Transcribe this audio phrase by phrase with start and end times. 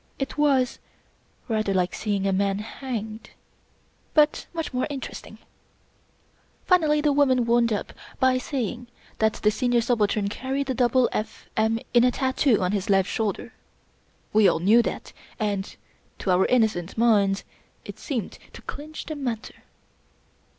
[0.17, 0.79] It was
[1.47, 3.29] rather like seeing a man hanged;
[4.15, 5.37] but much more interesting.
[6.65, 8.87] Finally, the woman wound up by saying
[9.19, 11.45] that the Senior Subaltern carried a double F.
[11.55, 11.79] M.
[11.93, 13.53] in tattoo on his left shoulder.
[14.33, 15.75] We all knew that, and
[16.17, 17.43] to our innocent minds
[17.85, 19.61] it seemed to clinch the matter.